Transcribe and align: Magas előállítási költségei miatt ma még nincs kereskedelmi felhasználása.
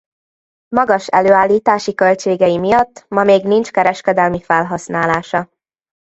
Magas 0.75 1.07
előállítási 1.07 1.93
költségei 1.95 2.57
miatt 2.57 3.05
ma 3.07 3.23
még 3.23 3.43
nincs 3.45 3.71
kereskedelmi 3.71 4.41
felhasználása. 4.41 5.49